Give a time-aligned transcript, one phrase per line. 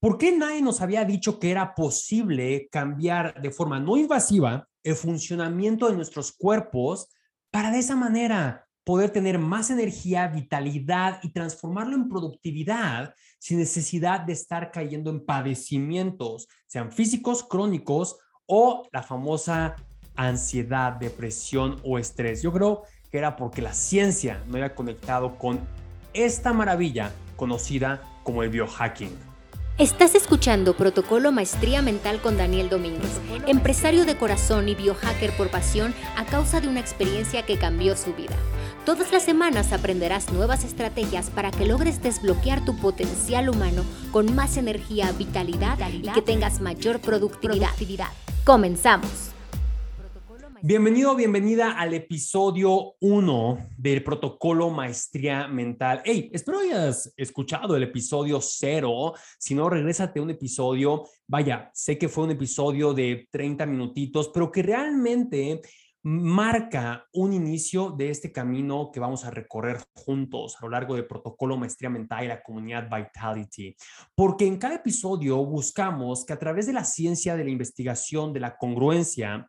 [0.00, 4.94] ¿Por qué nadie nos había dicho que era posible cambiar de forma no invasiva el
[4.94, 7.08] funcionamiento de nuestros cuerpos
[7.50, 14.20] para de esa manera poder tener más energía, vitalidad y transformarlo en productividad sin necesidad
[14.20, 19.74] de estar cayendo en padecimientos, sean físicos, crónicos o la famosa
[20.14, 22.40] ansiedad, depresión o estrés?
[22.40, 25.58] Yo creo que era porque la ciencia no había conectado con
[26.14, 29.27] esta maravilla conocida como el biohacking.
[29.78, 33.12] Estás escuchando Protocolo Maestría Mental con Daniel Domínguez,
[33.46, 38.12] empresario de corazón y biohacker por pasión a causa de una experiencia que cambió su
[38.12, 38.34] vida.
[38.84, 44.56] Todas las semanas aprenderás nuevas estrategias para que logres desbloquear tu potencial humano con más
[44.56, 47.70] energía, vitalidad y que tengas mayor productividad.
[48.44, 49.27] Comenzamos.
[50.62, 56.02] Bienvenido, bienvenida al episodio 1 del protocolo Maestría Mental.
[56.04, 59.14] Hey, espero hayas escuchado el episodio 0.
[59.38, 61.04] Si no, regrésate a un episodio.
[61.28, 65.60] Vaya, sé que fue un episodio de 30 minutitos, pero que realmente
[66.02, 71.06] marca un inicio de este camino que vamos a recorrer juntos a lo largo del
[71.06, 73.76] protocolo Maestría Mental y la comunidad Vitality.
[74.14, 78.40] Porque en cada episodio buscamos que a través de la ciencia de la investigación, de
[78.40, 79.48] la congruencia,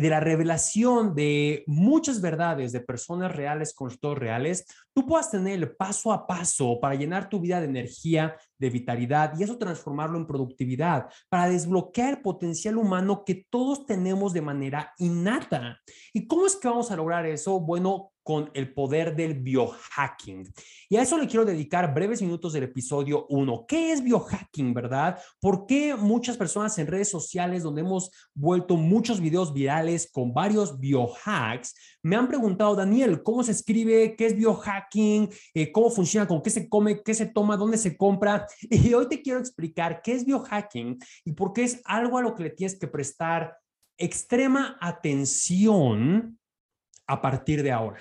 [0.00, 5.54] y de la revelación de muchas verdades de personas reales, constructores reales, tú puedas tener
[5.54, 10.18] el paso a paso para llenar tu vida de energía, de vitalidad y eso transformarlo
[10.18, 15.80] en productividad, para desbloquear el potencial humano que todos tenemos de manera innata.
[16.12, 17.60] ¿Y cómo es que vamos a lograr eso?
[17.60, 20.52] Bueno, con el poder del biohacking.
[20.88, 23.64] Y a eso le quiero dedicar breves minutos del episodio 1.
[23.66, 25.18] ¿Qué es biohacking, verdad?
[25.40, 30.78] ¿Por qué muchas personas en redes sociales donde hemos vuelto muchos videos virales con varios
[30.78, 34.16] biohacks me han preguntado, Daniel, ¿cómo se escribe?
[34.16, 34.36] ¿Qué es
[34.94, 36.26] Eh, ¿Cómo funciona?
[36.26, 37.02] ¿Con qué se come?
[37.02, 37.56] ¿Qué se toma?
[37.56, 38.46] ¿Dónde se compra?
[38.70, 42.34] Y hoy te quiero explicar qué es biohacking y por qué es algo a lo
[42.34, 43.56] que le tienes que prestar
[43.96, 46.38] extrema atención
[47.06, 48.00] a partir de ahora.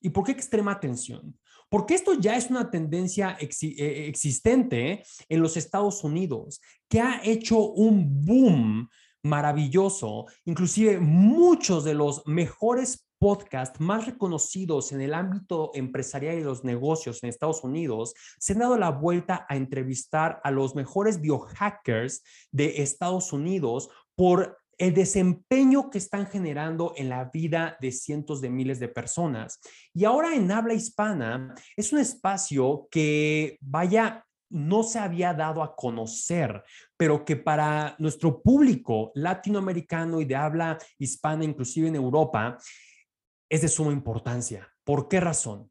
[0.00, 1.38] ¿Y por qué extrema atención?
[1.68, 7.70] Porque esto ya es una tendencia eh, existente en los Estados Unidos que ha hecho
[7.70, 8.79] un boom
[9.22, 10.26] maravilloso.
[10.44, 17.22] Inclusive muchos de los mejores podcasts más reconocidos en el ámbito empresarial y los negocios
[17.22, 22.82] en Estados Unidos se han dado la vuelta a entrevistar a los mejores biohackers de
[22.82, 28.80] Estados Unidos por el desempeño que están generando en la vida de cientos de miles
[28.80, 29.60] de personas.
[29.92, 35.76] Y ahora en habla hispana es un espacio que vaya no se había dado a
[35.76, 36.64] conocer,
[37.00, 42.58] pero que para nuestro público latinoamericano y de habla hispana, inclusive en Europa,
[43.48, 44.70] es de suma importancia.
[44.84, 45.70] ¿Por qué razón?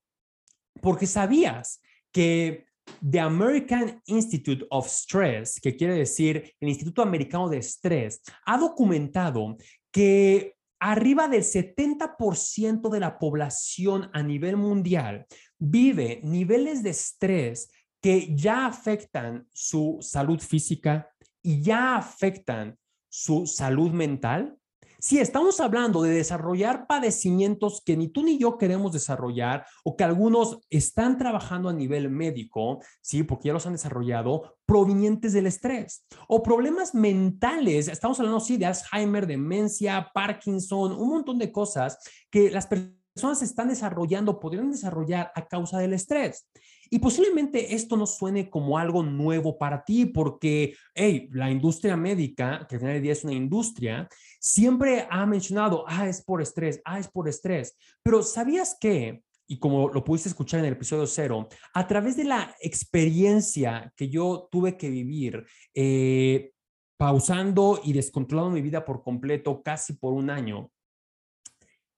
[0.82, 2.66] Porque sabías que
[3.08, 9.56] The American Institute of Stress, que quiere decir el Instituto Americano de Estrés, ha documentado
[9.92, 15.28] que arriba del 70% de la población a nivel mundial
[15.60, 17.70] vive niveles de estrés
[18.02, 22.78] que ya afectan su salud física y ya afectan
[23.10, 24.60] su salud mental
[25.02, 30.04] si estamos hablando de desarrollar padecimientos que ni tú ni yo queremos desarrollar o que
[30.04, 36.06] algunos están trabajando a nivel médico, sí, porque ya los han desarrollado, provenientes del estrés
[36.28, 41.98] o problemas mentales, estamos hablando sí de Alzheimer, demencia, Parkinson, un montón de cosas
[42.30, 46.50] que las personas están desarrollando, podrían desarrollar a causa del estrés.
[46.90, 52.66] Y posiblemente esto no suene como algo nuevo para ti, porque, hey, la industria médica,
[52.68, 54.08] que al final del día es una industria,
[54.40, 57.78] siempre ha mencionado, ah, es por estrés, ah, es por estrés.
[58.02, 62.24] Pero ¿sabías que, y como lo pudiste escuchar en el episodio cero, a través de
[62.24, 65.46] la experiencia que yo tuve que vivir,
[65.76, 66.54] eh,
[66.98, 70.72] pausando y descontrolando mi vida por completo casi por un año,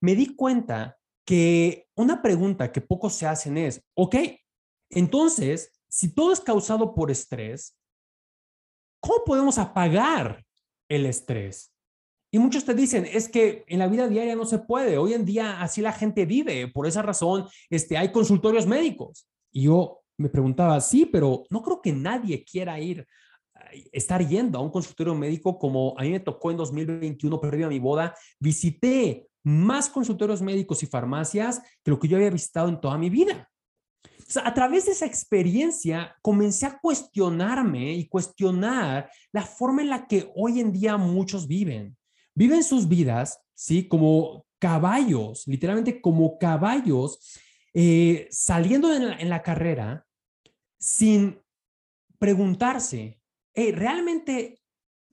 [0.01, 4.15] me di cuenta que una pregunta que pocos se hacen es, ok,
[4.91, 7.77] entonces, si todo es causado por estrés,
[8.99, 10.45] ¿cómo podemos apagar
[10.89, 11.73] el estrés?
[12.33, 14.97] Y muchos te dicen, es que en la vida diaria no se puede.
[14.97, 16.69] Hoy en día así la gente vive.
[16.69, 19.27] Por esa razón, este, hay consultorios médicos.
[19.51, 23.05] Y yo me preguntaba, sí, pero no creo que nadie quiera ir,
[23.91, 27.69] estar yendo a un consultorio médico como a mí me tocó en 2021, previo a
[27.69, 28.15] mi boda.
[28.39, 33.09] Visité más consultorios médicos y farmacias que lo que yo había visitado en toda mi
[33.09, 33.50] vida
[34.37, 40.31] a través de esa experiencia comencé a cuestionarme y cuestionar la forma en la que
[40.35, 41.97] hoy en día muchos viven.
[42.33, 43.87] Viven sus vidas, ¿sí?
[43.87, 47.19] Como caballos, literalmente como caballos,
[47.73, 50.05] eh, saliendo en la carrera
[50.77, 51.39] sin
[52.19, 53.19] preguntarse
[53.55, 54.60] realmente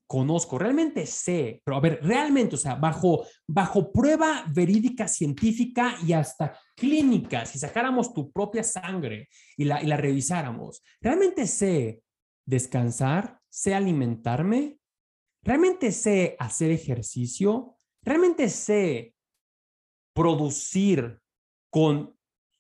[0.09, 6.15] conozco, realmente sé, pero a ver, realmente, o sea, bajo, bajo prueba verídica científica y
[6.15, 12.03] hasta clínica, si sacáramos tu propia sangre y la, y la revisáramos, realmente sé
[12.47, 14.79] descansar, sé alimentarme,
[15.45, 19.15] realmente sé hacer ejercicio, realmente sé
[20.15, 21.21] producir
[21.71, 22.18] con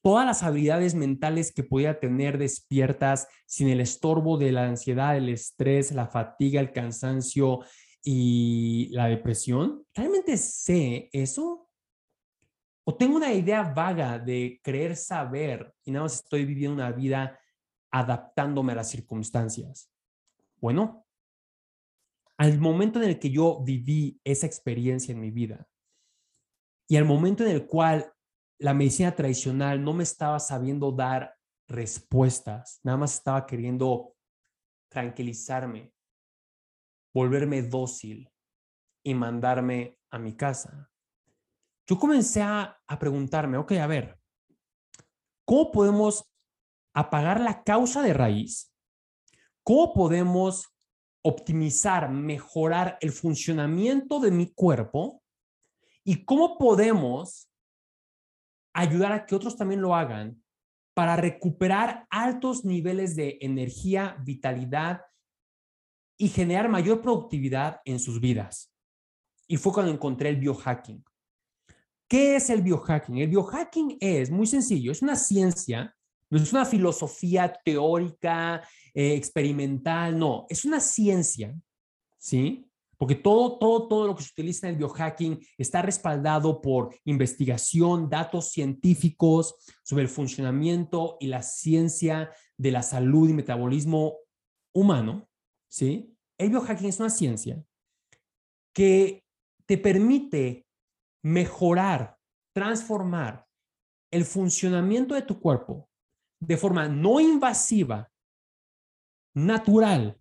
[0.08, 5.28] todas las habilidades mentales que podía tener despiertas sin el estorbo de la ansiedad, el
[5.28, 7.60] estrés, la fatiga, el cansancio
[8.02, 9.84] y la depresión?
[9.94, 11.68] ¿Realmente sé eso?
[12.84, 17.38] ¿O tengo una idea vaga de creer saber y nada más estoy viviendo una vida
[17.90, 19.92] adaptándome a las circunstancias?
[20.56, 21.04] Bueno,
[22.38, 25.68] al momento en el que yo viví esa experiencia en mi vida
[26.88, 28.10] y al momento en el cual
[28.58, 31.36] la medicina tradicional no me estaba sabiendo dar
[31.68, 34.14] respuestas, nada más estaba queriendo
[34.90, 35.92] tranquilizarme,
[37.14, 38.30] volverme dócil
[39.04, 40.90] y mandarme a mi casa.
[41.86, 44.18] Yo comencé a, preguntarme, ok, a ver,
[45.44, 46.24] ¿cómo podemos
[46.94, 48.74] apagar la causa de raíz?
[49.62, 50.74] ¿Cómo podemos
[51.22, 55.22] optimizar, mejorar el funcionamiento de mi cuerpo?
[56.04, 57.50] ¿Y cómo podemos
[58.78, 60.40] ayudar a que otros también lo hagan
[60.94, 65.02] para recuperar altos niveles de energía, vitalidad
[66.16, 68.72] y generar mayor productividad en sus vidas.
[69.46, 71.04] Y fue cuando encontré el biohacking.
[72.08, 73.18] ¿Qué es el biohacking?
[73.18, 75.94] El biohacking es muy sencillo, es una ciencia,
[76.30, 78.62] no es una filosofía teórica,
[78.94, 81.54] eh, experimental, no, es una ciencia,
[82.16, 82.67] ¿sí?
[82.98, 88.10] Porque todo, todo, todo lo que se utiliza en el biohacking está respaldado por investigación,
[88.10, 89.54] datos científicos
[89.84, 94.18] sobre el funcionamiento y la ciencia de la salud y metabolismo
[94.74, 95.28] humano,
[95.68, 96.14] ¿sí?
[96.36, 97.64] El biohacking es una ciencia
[98.74, 99.24] que
[99.64, 100.66] te permite
[101.22, 102.18] mejorar,
[102.52, 103.46] transformar
[104.10, 105.88] el funcionamiento de tu cuerpo
[106.40, 108.10] de forma no invasiva,
[109.34, 110.20] natural,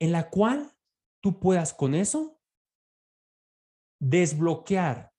[0.00, 0.74] en la cual
[1.22, 2.40] tú puedas con eso
[4.00, 5.12] desbloquear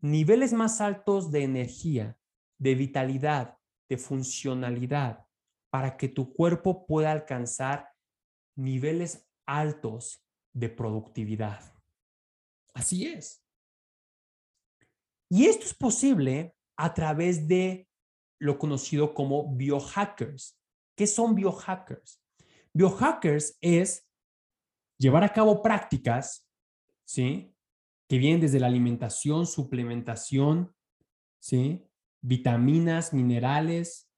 [0.00, 2.18] niveles más altos de energía,
[2.58, 3.58] de vitalidad,
[3.88, 5.26] de funcionalidad,
[5.70, 7.92] para que tu cuerpo pueda alcanzar
[8.56, 11.72] niveles altos de productividad.
[12.74, 13.44] Así es.
[15.30, 17.88] Y esto es posible a través de
[18.38, 20.58] lo conocido como biohackers.
[20.96, 22.21] ¿Qué son biohackers?
[22.74, 24.08] Biohackers es
[24.98, 26.48] llevar a cabo prácticas,
[27.04, 27.54] ¿sí?
[28.08, 30.74] Que vienen desde la alimentación, suplementación,
[31.40, 31.86] ¿sí?
[32.20, 34.08] Vitaminas, minerales,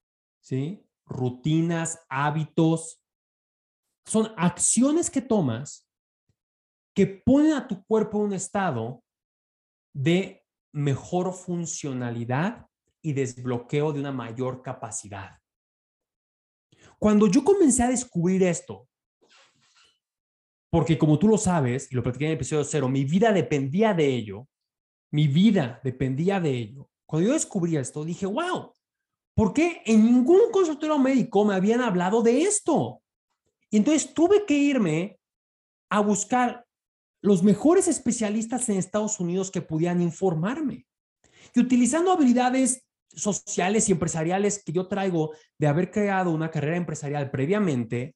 [0.41, 0.87] ¿sí?
[1.06, 3.03] Rutinas, hábitos.
[4.06, 5.89] Son acciones que tomas
[6.95, 9.03] que ponen a tu cuerpo en un estado
[9.93, 12.67] de mejor funcionalidad
[13.03, 15.41] y desbloqueo de una mayor capacidad.
[17.05, 18.89] Cuando yo comencé a descubrir esto,
[20.71, 23.93] porque como tú lo sabes, y lo platiqué en el episodio cero, mi vida dependía
[23.93, 24.49] de ello,
[25.11, 26.89] mi vida dependía de ello.
[27.05, 28.73] Cuando yo descubrí esto, dije, wow,
[29.35, 33.03] ¿por qué en ningún consultorio médico me habían hablado de esto?
[33.69, 35.20] Y entonces tuve que irme
[35.91, 36.65] a buscar
[37.20, 40.87] los mejores especialistas en Estados Unidos que pudieran informarme.
[41.55, 42.82] Y utilizando habilidades
[43.15, 48.15] sociales y empresariales que yo traigo de haber creado una carrera empresarial previamente,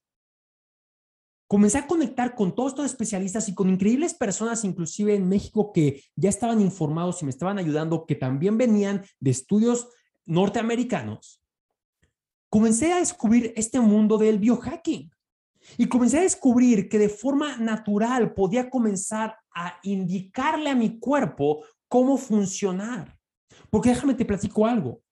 [1.48, 6.04] comencé a conectar con todos estos especialistas y con increíbles personas, inclusive en México, que
[6.14, 9.88] ya estaban informados y me estaban ayudando, que también venían de estudios
[10.26, 11.42] norteamericanos.
[12.50, 15.10] Comencé a descubrir este mundo del biohacking
[15.76, 21.64] y comencé a descubrir que de forma natural podía comenzar a indicarle a mi cuerpo
[21.88, 23.17] cómo funcionar.
[23.70, 25.02] Porque déjame te platico algo.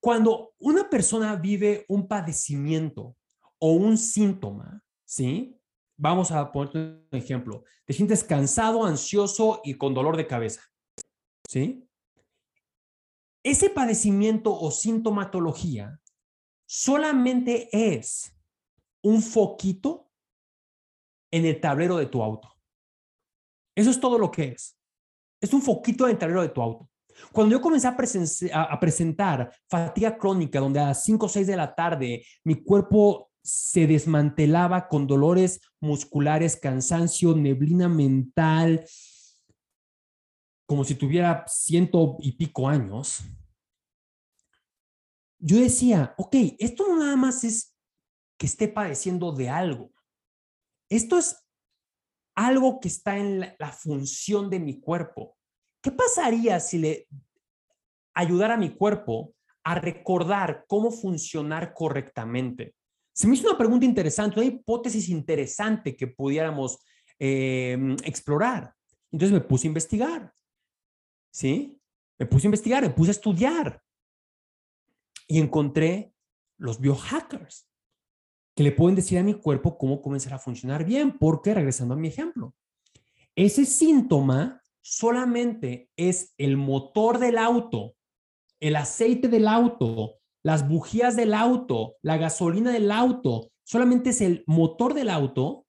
[0.00, 3.16] Cuando una persona vive un padecimiento
[3.58, 5.58] o un síntoma, ¿sí?
[5.96, 7.64] Vamos a poner un ejemplo.
[7.84, 10.62] Te sientes cansado, ansioso y con dolor de cabeza,
[11.48, 11.88] ¿sí?
[13.42, 16.00] Ese padecimiento o sintomatología
[16.66, 18.36] solamente es
[19.02, 20.10] un foquito
[21.30, 22.52] en el tablero de tu auto.
[23.76, 24.76] Eso es todo lo que es.
[25.40, 26.90] Es un foquito en el tablero de tu auto.
[27.32, 27.88] Cuando yo comencé
[28.52, 33.30] a, presentar fatiga crónica, donde a las 5 o 6 de la tarde mi cuerpo
[33.42, 38.84] se desmantelaba con dolores musculares, cansancio, neblina mental,
[40.66, 43.20] como si tuviera ciento y pico años,
[45.38, 47.76] yo decía, ok, esto no nada más es
[48.38, 49.92] que esté padeciendo de algo.
[50.88, 51.46] Esto es
[52.34, 55.35] algo que está en la, función de mi cuerpo.
[55.86, 57.06] ¿Qué pasaría si le
[58.12, 62.74] ayudara a mi cuerpo a recordar cómo funcionar correctamente?
[63.12, 66.80] Se me hizo una pregunta interesante, una hipótesis interesante que pudiéramos
[67.20, 68.74] em, explorar.
[69.12, 70.34] Entonces me puse a investigar.
[71.30, 71.80] ¿Sí?
[72.18, 73.80] Me puse a investigar, me puse a estudiar.
[75.28, 76.12] Y encontré
[76.58, 77.70] los biohackers
[78.56, 81.96] que le pueden decir a mi cuerpo cómo comenzar a funcionar bien, porque regresando a
[81.96, 82.56] mi ejemplo,
[83.36, 87.96] ese síntoma solamente es el motor del auto,
[88.60, 94.44] el aceite del auto, las bujías del auto, la gasolina del auto, solamente es el
[94.46, 95.66] motor del auto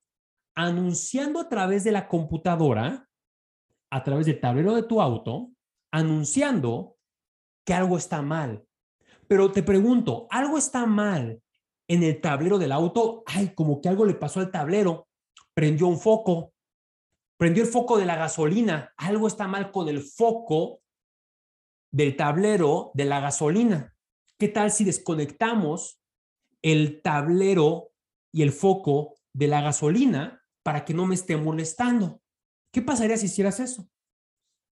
[0.56, 3.10] anunciando a través de la computadora,
[3.90, 5.50] a través del tablero de tu auto,
[5.92, 6.96] anunciando
[7.66, 8.66] que algo está mal.
[9.28, 11.42] Pero te pregunto, ¿algo está mal
[11.88, 15.08] en el tablero del auto, ay, como que algo le pasó al tablero,
[15.56, 16.54] prendió un foco,
[17.38, 20.82] prendió el foco de la gasolina, algo está mal con el foco
[21.92, 23.96] del tablero de la gasolina.
[24.38, 26.02] ¿Qué tal si desconectamos
[26.62, 27.92] el tablero
[28.32, 32.22] y el foco de la gasolina para que no me esté molestando?
[32.72, 33.88] ¿Qué pasaría si hicieras eso?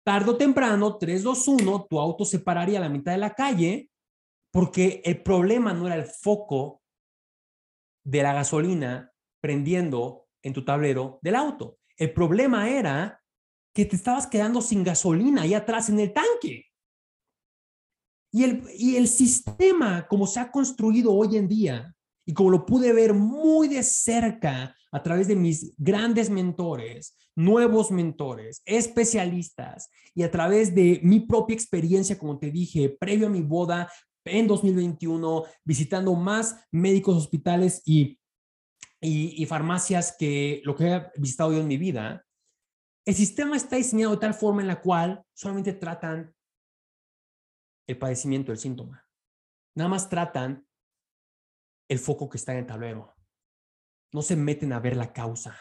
[0.04, 3.34] Tardo o temprano, 3, 2, 1, tu auto se pararía a la mitad de la
[3.34, 3.90] calle
[4.52, 6.82] porque el problema no era el foco
[8.04, 9.12] de la gasolina
[9.42, 11.78] prendiendo en tu tablero del auto.
[11.98, 13.22] El problema era
[13.74, 16.66] que te estabas quedando sin gasolina ahí atrás en el tanque.
[18.32, 22.66] Y el, y el sistema, como se ha construido hoy en día, y como lo
[22.66, 30.24] pude ver muy de cerca a través de mis grandes mentores, nuevos mentores, especialistas, y
[30.24, 33.90] a través de mi propia experiencia, como te dije, previo a mi boda,
[34.26, 38.20] en 2021, visitando más médicos, hospitales y,
[39.02, 42.26] y, farmacias que lo que he visitado yo en mi vida,
[43.06, 46.36] el sistema está diseñado de tal forma en la cual solamente tratan
[47.88, 49.06] el padecimiento, el síntoma.
[49.76, 50.68] Nada más tratan
[51.90, 53.16] el foco que está en el tablero.
[54.14, 55.58] No se meten a ver la causa.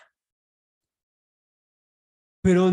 [2.42, 2.70] Pero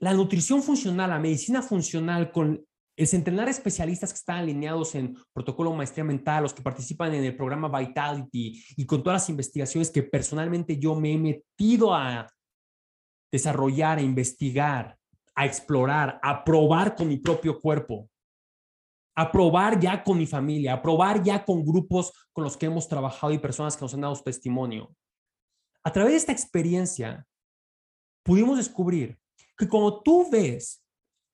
[0.00, 5.72] la nutrición funcional, la medicina funcional con es entrenar especialistas que están alineados en protocolo
[5.72, 10.02] maestría mental, los que participan en el programa Vitality y con todas las investigaciones que
[10.02, 12.30] personalmente yo me he metido a
[13.32, 14.96] desarrollar, a investigar,
[15.34, 18.08] a explorar, a probar con mi propio cuerpo,
[19.16, 22.88] a probar ya con mi familia, a probar ya con grupos con los que hemos
[22.88, 24.94] trabajado y personas que nos han dado su testimonio.
[25.82, 27.26] A través de esta experiencia,
[28.22, 29.18] pudimos descubrir
[29.58, 30.82] que como tú ves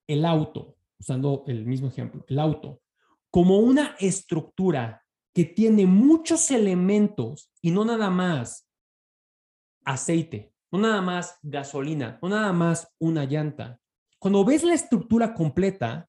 [0.07, 2.83] el auto usando el mismo ejemplo, el auto,
[3.31, 5.03] como una estructura
[5.35, 8.69] que tiene muchos elementos y no nada más
[9.85, 13.81] aceite, no nada más gasolina, no nada más una llanta.
[14.19, 16.09] Cuando ves la estructura completa,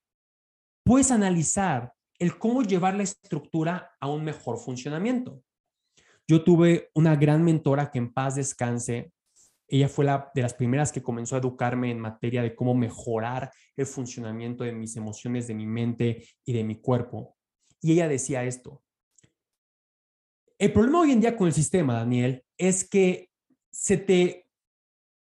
[0.83, 5.41] puedes analizar el cómo llevar la estructura a un mejor funcionamiento.
[6.27, 9.11] Yo tuve una gran mentora que en paz descanse,
[9.77, 13.51] ella fue la de las primeras que comenzó a educarme en materia de cómo mejorar
[13.75, 17.37] el funcionamiento de mis emociones, de mi mente y de mi cuerpo.
[17.79, 18.83] Y ella decía esto.
[20.59, 23.29] El problema hoy en día con el sistema, Daniel, es que
[23.71, 24.47] se te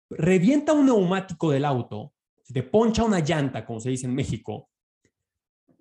[0.09, 2.13] revienta un neumático del auto,
[2.43, 4.69] se te poncha una llanta, como se dice en México,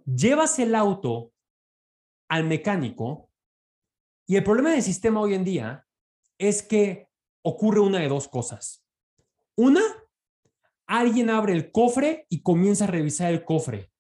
[0.05, 1.33] llevas el auto
[2.29, 3.31] al mecánico
[4.27, 5.87] y el problema del sistema hoy en día
[6.39, 7.06] es que
[7.49, 8.85] ocurre una de dos cosas.
[9.57, 9.81] Una,
[10.89, 13.93] alguien abre el cofre y comienza a revisar el cofre.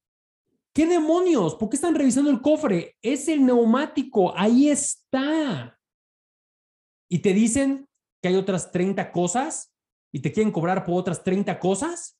[0.75, 1.55] ¿Qué demonios?
[1.55, 2.97] ¿Por qué están revisando el cofre?
[3.01, 5.79] Es el neumático, ahí está.
[7.09, 7.89] Y te dicen
[8.21, 9.73] que hay otras 30 cosas
[10.13, 12.19] y te quieren cobrar por otras 30 cosas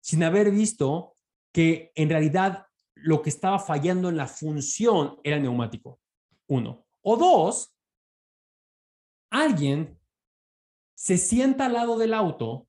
[0.00, 1.16] sin haber visto
[1.52, 5.98] que en realidad lo que estaba fallando en la función era el neumático.
[6.46, 6.86] Uno.
[7.02, 7.74] O dos,
[9.30, 9.98] alguien
[11.04, 12.66] se sienta al lado del auto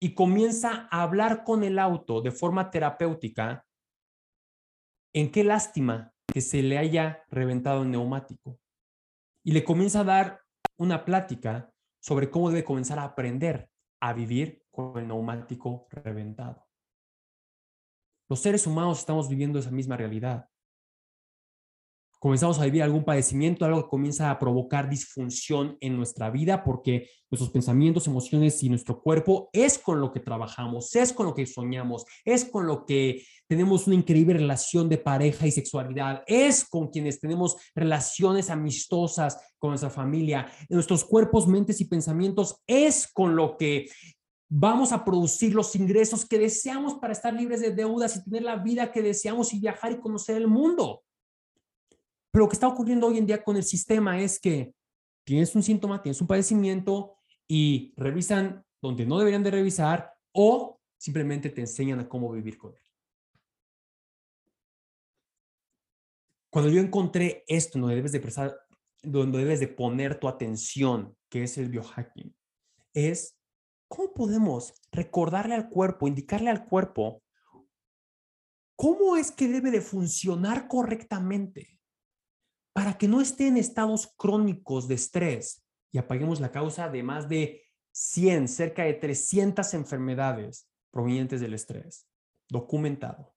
[0.00, 3.66] y comienza a hablar con el auto de forma terapéutica,
[5.12, 8.58] en qué lástima que se le haya reventado el neumático.
[9.44, 10.40] Y le comienza a dar
[10.78, 13.68] una plática sobre cómo debe comenzar a aprender
[14.00, 16.66] a vivir con el neumático reventado.
[18.30, 20.48] Los seres humanos estamos viviendo esa misma realidad.
[22.24, 27.10] Comenzamos a vivir algún padecimiento, algo que comienza a provocar disfunción en nuestra vida, porque
[27.30, 31.44] nuestros pensamientos, emociones y nuestro cuerpo es con lo que trabajamos, es con lo que
[31.44, 36.88] soñamos, es con lo que tenemos una increíble relación de pareja y sexualidad, es con
[36.88, 43.58] quienes tenemos relaciones amistosas con nuestra familia, nuestros cuerpos, mentes y pensamientos, es con lo
[43.58, 43.90] que
[44.48, 48.56] vamos a producir los ingresos que deseamos para estar libres de deudas y tener la
[48.56, 51.02] vida que deseamos y viajar y conocer el mundo.
[52.34, 54.74] Pero lo que está ocurriendo hoy en día con el sistema es que
[55.22, 57.14] tienes un síntoma, tienes un padecimiento
[57.46, 62.74] y revisan donde no deberían de revisar o simplemente te enseñan a cómo vivir con
[62.74, 62.82] él.
[66.50, 68.58] Cuando yo encontré esto, donde debes de prestar,
[69.00, 72.34] donde debes de poner tu atención, que es el biohacking,
[72.94, 73.38] es
[73.86, 77.22] cómo podemos recordarle al cuerpo, indicarle al cuerpo
[78.74, 81.73] cómo es que debe de funcionar correctamente
[82.74, 87.28] para que no esté en estados crónicos de estrés y apaguemos la causa de más
[87.28, 87.62] de
[87.92, 92.06] 100, cerca de 300 enfermedades provenientes del estrés,
[92.48, 93.32] documentado.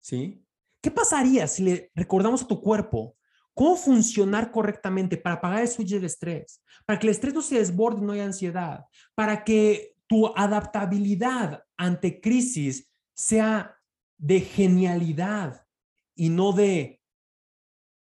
[0.00, 0.44] ¿Sí?
[0.80, 3.16] ¿Qué pasaría si le recordamos a tu cuerpo
[3.54, 7.58] cómo funcionar correctamente para apagar el switch del estrés, para que el estrés no se
[7.58, 13.78] desborde no haya ansiedad, para que tu adaptabilidad ante crisis sea
[14.16, 15.66] de genialidad
[16.14, 17.01] y no de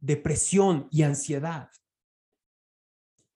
[0.02, 1.70] depresión y ansiedad.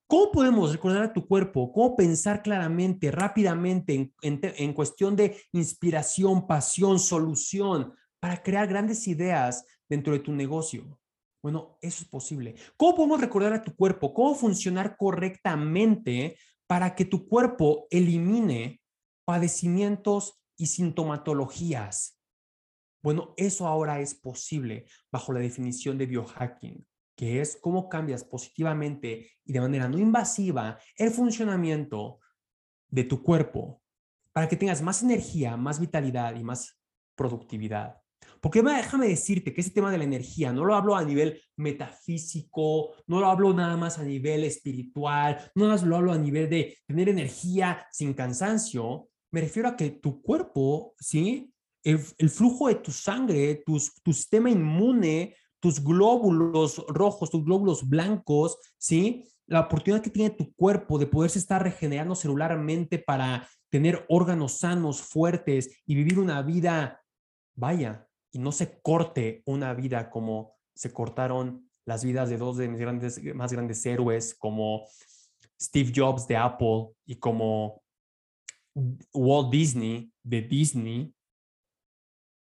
[0.07, 1.71] ¿Cómo podemos recordar a tu cuerpo?
[1.71, 10.13] ¿Cómo pensar claramente, rápidamente, en, cuestión de inspiración, pasión, solución, para crear grandes ideas dentro
[10.13, 10.99] de tu negocio?
[11.41, 12.55] Bueno, eso es posible.
[12.77, 14.13] ¿Cómo podemos recordar a tu cuerpo?
[14.13, 18.81] ¿Cómo funcionar correctamente para que tu cuerpo elimine
[19.25, 22.14] padecimientos y sintomatologías?
[23.05, 29.29] Bueno, eso ahora es posible bajo la definición de biohacking, que es cómo cambias positivamente
[29.45, 32.19] y de manera no invasiva el funcionamiento
[32.89, 33.83] de tu cuerpo
[34.33, 36.81] para que tengas más energía, más vitalidad y más
[37.13, 37.95] productividad.
[38.41, 42.95] Porque déjame decirte que ese tema de la energía no lo hablo a nivel metafísico,
[43.05, 47.09] no lo hablo nada más a nivel espiritual, no lo hablo a nivel de tener
[47.09, 49.09] energía sin cansancio.
[49.29, 51.51] Me refiero a que tu cuerpo, ¿sí?
[51.85, 59.25] El, flujo de tu sangre, tu sistema inmune, tus glóbulos rojos, tus glóbulos blancos, ¿sí?
[59.47, 65.01] La oportunidad que tiene tu cuerpo de poderse estar regenerando celularmente para tener órganos sanos,
[65.01, 67.01] fuertes y vivir una vida,
[67.55, 72.67] vaya, y no se corte una vida como se cortaron las vidas de dos de
[72.67, 74.85] mis grandes, más grandes héroes como
[75.59, 77.81] Steve Jobs de Apple y como
[79.13, 81.14] Walt Disney de Disney,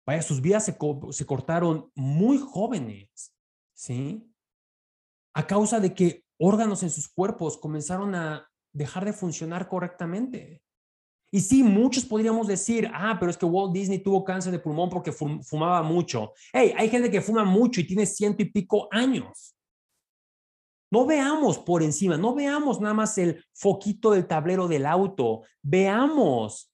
[0.09, 0.75] Vaya, sus vidas se,
[1.11, 3.31] se cortaron muy jóvenes,
[3.75, 4.27] ¿sí?
[5.35, 10.63] A causa de que órganos en sus cuerpos comenzaron a dejar de funcionar correctamente.
[11.31, 14.89] Y sí, muchos podríamos decir, ah, pero es que Walt Disney tuvo cáncer de pulmón
[14.89, 16.33] porque fumaba mucho.
[16.51, 19.55] Hey, hay gente que fuma mucho y tiene ciento y pico años.
[20.91, 26.68] No veamos por encima, no veamos nada más el foquito del tablero del auto, veamos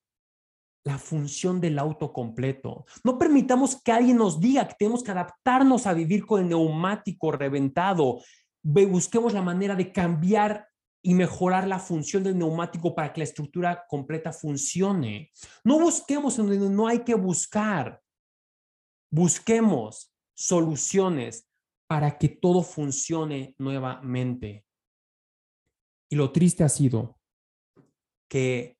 [0.85, 2.85] la función del auto completo.
[3.03, 7.31] No permitamos que alguien nos diga que tenemos que adaptarnos a vivir con el neumático
[7.31, 8.21] reventado.
[8.61, 10.67] Busquemos la manera de cambiar
[11.01, 15.31] y mejorar la función del neumático para que la estructura completa funcione.
[15.63, 17.99] No busquemos donde no hay que buscar.
[19.11, 21.49] Busquemos soluciones
[21.87, 24.65] para que todo funcione nuevamente.
[26.09, 27.19] Y lo triste ha sido
[28.27, 28.77] que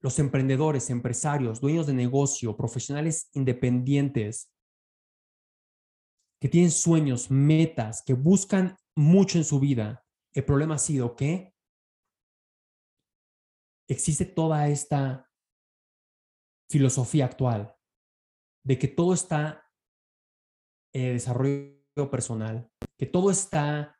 [0.00, 4.52] los emprendedores, empresarios, dueños de negocio, profesionales independientes
[6.40, 10.04] que tienen sueños, metas, que buscan mucho en su vida.
[10.32, 11.52] El problema ha sido que
[13.88, 15.28] existe toda esta
[16.70, 17.74] filosofía actual
[18.64, 19.64] de que todo está
[20.92, 23.98] en desarrollo personal, que todo está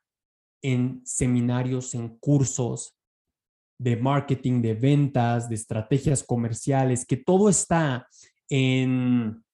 [0.62, 2.97] en seminarios, en cursos,
[3.78, 8.08] de marketing, de ventas, de estrategias comerciales, que todo está
[8.48, 9.44] en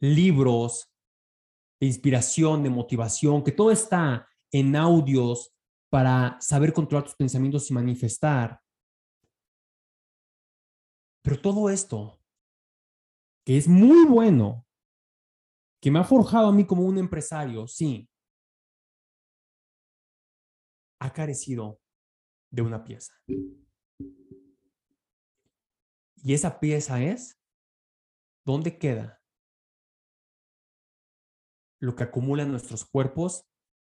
[0.00, 0.92] libros
[1.80, 5.54] de inspiración, de motivación, que todo está en audios
[5.90, 8.60] para saber controlar tus pensamientos y manifestar.
[11.22, 12.20] Pero todo esto,
[13.44, 14.66] que es muy bueno,
[15.80, 18.08] que me ha forjado a mí como un empresario, sí,
[21.00, 21.80] ha carecido
[22.50, 23.12] de una pieza.
[26.16, 27.40] Y esa pieza es,
[28.44, 29.22] ¿dónde queda
[31.78, 33.48] lo que acumulan nuestros cuerpos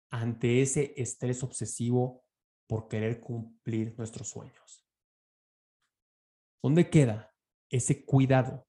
[0.10, 2.24] ante ese estrés obsesivo
[2.67, 4.86] por querer cumplir nuestros sueños.
[6.62, 7.34] ¿Dónde queda
[7.70, 8.67] ese cuidado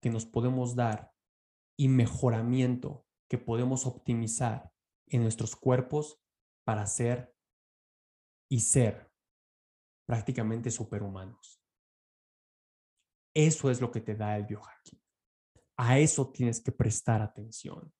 [0.00, 1.12] que nos podemos dar
[1.76, 4.72] y mejoramiento que podemos optimizar
[5.06, 6.20] en nuestros cuerpos
[6.64, 7.34] para ser
[8.48, 9.10] y ser
[10.06, 11.60] prácticamente superhumanos?
[13.34, 15.00] Eso es lo que te da el biohacking.
[15.76, 17.92] A eso tienes que prestar atención.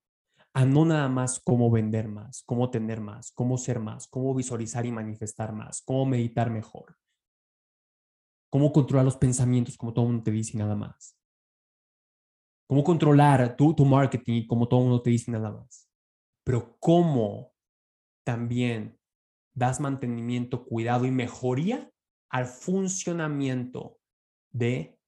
[0.53, 4.87] A no nada más cómo vender más, cómo tener más, cómo ser más, cómo visualizar
[4.87, 6.97] y manifestar más, cómo meditar mejor,
[8.51, 11.19] cómo controlar los pensamientos, como todo el mundo te dice, nada más.
[12.69, 15.91] Cómo controlar tu, tu marketing, como todo el mundo te dice, nada más.
[16.45, 17.53] Pero cómo
[18.25, 18.97] también
[19.55, 21.91] das mantenimiento, cuidado y mejoría
[22.31, 23.99] al funcionamiento
[24.51, 24.99] de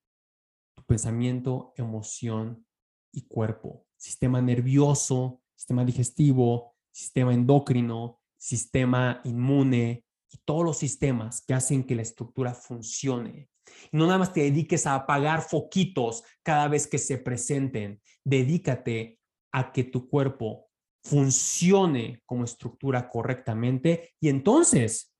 [0.74, 2.66] tu pensamiento, emoción
[3.12, 3.87] y cuerpo.
[3.96, 11.94] Sistema nervioso, sistema digestivo, sistema endocrino, sistema inmune y todos los sistemas que hacen que
[11.94, 13.48] la estructura funcione.
[13.92, 18.00] No nada más te dediques a apagar foquitos cada vez que se presenten.
[18.24, 19.18] Dedícate
[19.52, 20.68] a que tu cuerpo
[21.02, 25.15] funcione como estructura correctamente y entonces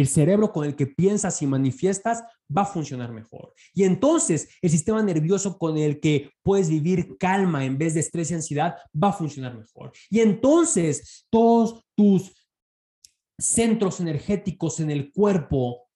[0.00, 2.22] el cerebro con el que piensas y manifiestas
[2.56, 3.54] va a funcionar mejor.
[3.74, 8.30] Y entonces el sistema nervioso con el que puedes vivir calma en vez de estrés
[8.30, 9.92] y ansiedad va a funcionar mejor.
[10.08, 12.34] Y entonces todos tus
[13.38, 15.88] centros energéticos en el cuerpo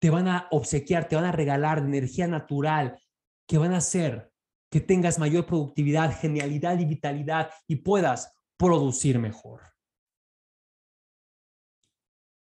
[0.00, 2.98] te van a obsequiar, te van a regalar energía natural
[3.46, 4.30] que van a hacer
[4.70, 9.62] que tengas mayor productividad, genialidad y vitalidad y puedas producir mejor.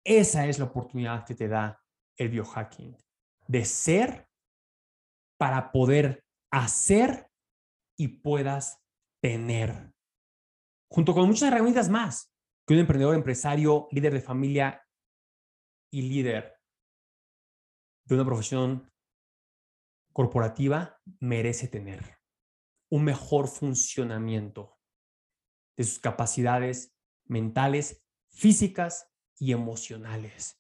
[0.08, 1.84] Esa es la oportunidad que te da
[2.16, 2.96] el biohacking,
[3.46, 4.30] de ser
[5.38, 7.30] para poder hacer
[7.98, 8.82] y puedas
[9.22, 9.94] tener,
[10.90, 12.34] junto con muchas herramientas más
[12.66, 14.82] que un emprendedor, empresario, líder de familia
[15.92, 16.58] y líder
[18.06, 18.90] de una profesión
[20.14, 22.18] corporativa merece tener.
[22.90, 24.80] Un mejor funcionamiento
[25.76, 30.60] de sus capacidades mentales, físicas y emocionales.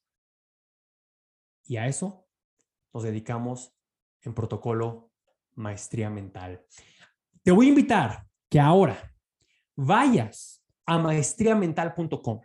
[1.66, 2.28] Y a eso
[2.94, 3.74] nos dedicamos
[4.22, 5.12] en protocolo
[5.56, 6.64] maestría mental.
[7.44, 9.16] Te voy a invitar que ahora
[9.76, 12.42] vayas a maestriamental.com.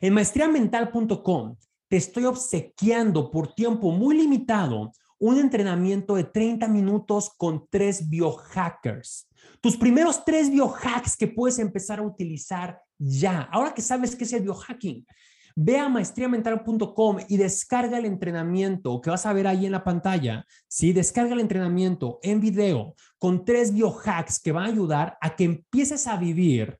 [0.00, 1.56] En maestriamental.com
[1.88, 9.28] te estoy obsequiando por tiempo muy limitado un entrenamiento de 30 minutos con tres biohackers.
[9.60, 13.42] Tus primeros tres biohacks que puedes empezar a utilizar ya.
[13.52, 15.06] Ahora que sabes qué es el biohacking,
[15.54, 20.44] Ve a maestriamental.com y descarga el entrenamiento que vas a ver ahí en la pantalla.
[20.68, 20.92] ¿sí?
[20.92, 26.06] Descarga el entrenamiento en video con tres biohacks que van a ayudar a que empieces
[26.06, 26.78] a vivir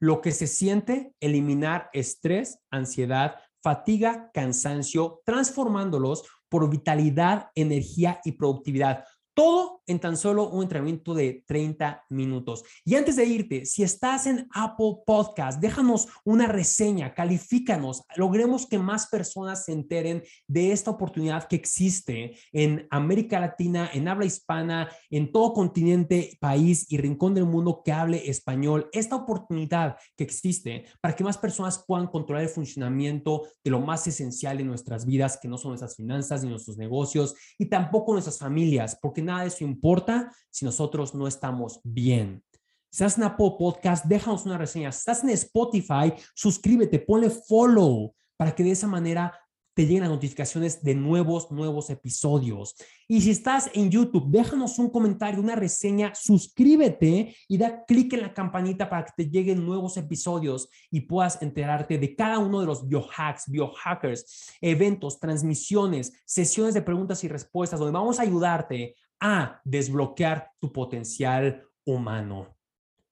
[0.00, 9.04] lo que se siente, eliminar estrés, ansiedad, fatiga, cansancio, transformándolos por vitalidad, energía y productividad.
[9.36, 12.64] Todo en tan solo un entrenamiento de 30 minutos.
[12.86, 18.78] Y antes de irte, si estás en Apple Podcast, déjanos una reseña, califícanos, logremos que
[18.78, 24.88] más personas se enteren de esta oportunidad que existe en América Latina, en habla hispana,
[25.10, 28.88] en todo continente, país y rincón del mundo que hable español.
[28.90, 34.06] Esta oportunidad que existe para que más personas puedan controlar el funcionamiento de lo más
[34.06, 38.38] esencial de nuestras vidas, que no son nuestras finanzas ni nuestros negocios y tampoco nuestras
[38.38, 42.42] familias, porque nada de eso importa si nosotros no estamos bien.
[42.90, 44.90] Si estás en Apple Podcast, déjanos una reseña.
[44.90, 49.32] Si estás en Spotify, suscríbete, ponle follow para que de esa manera
[49.76, 52.74] te lleguen las notificaciones de nuevos, nuevos episodios.
[53.06, 58.22] Y si estás en YouTube, déjanos un comentario, una reseña, suscríbete y da clic en
[58.22, 62.66] la campanita para que te lleguen nuevos episodios y puedas enterarte de cada uno de
[62.66, 69.60] los biohacks, biohackers, eventos, transmisiones, sesiones de preguntas y respuestas, donde vamos a ayudarte a
[69.64, 72.56] desbloquear tu potencial humano.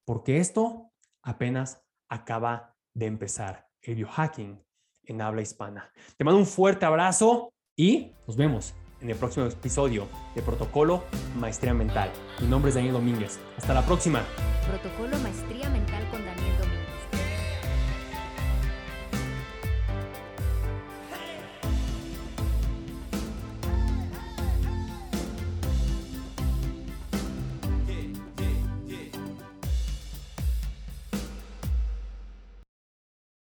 [0.04, 3.66] Porque esto apenas acaba de empezar.
[3.80, 4.62] El biohacking
[5.04, 5.90] en habla hispana.
[6.16, 11.04] Te mando un fuerte abrazo y nos vemos en el próximo episodio de Protocolo
[11.36, 12.10] Maestría Mental.
[12.40, 13.38] Mi nombre es Daniel Domínguez.
[13.58, 14.22] Hasta la próxima.
[14.66, 16.23] Protocolo Maestría Mental con.